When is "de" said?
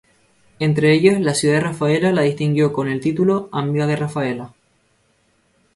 1.57-1.61, 3.85-3.97